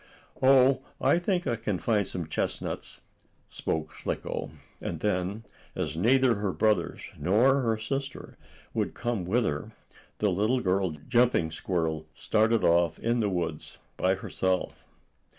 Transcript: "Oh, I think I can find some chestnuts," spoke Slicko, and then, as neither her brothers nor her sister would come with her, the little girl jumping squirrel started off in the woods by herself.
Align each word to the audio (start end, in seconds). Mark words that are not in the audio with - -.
"Oh, 0.41 0.81
I 0.99 1.19
think 1.19 1.45
I 1.45 1.55
can 1.55 1.77
find 1.77 2.07
some 2.07 2.25
chestnuts," 2.27 3.01
spoke 3.49 3.91
Slicko, 3.93 4.49
and 4.81 4.99
then, 4.99 5.43
as 5.75 5.95
neither 5.95 6.33
her 6.37 6.51
brothers 6.51 7.01
nor 7.19 7.61
her 7.61 7.77
sister 7.77 8.35
would 8.73 8.95
come 8.95 9.25
with 9.25 9.45
her, 9.45 9.73
the 10.17 10.29
little 10.31 10.59
girl 10.59 10.89
jumping 11.07 11.51
squirrel 11.51 12.07
started 12.15 12.63
off 12.63 12.97
in 12.97 13.19
the 13.19 13.29
woods 13.29 13.77
by 13.95 14.15
herself. 14.15 14.83